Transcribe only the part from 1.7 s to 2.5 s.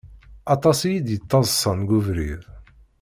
deg ubrid.